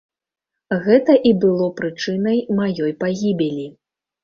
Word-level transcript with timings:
Гэта 0.87 1.17
і 1.33 1.33
было 1.43 1.67
прычынай 1.81 2.41
маёй 2.63 2.91
пагібелі. 3.05 3.71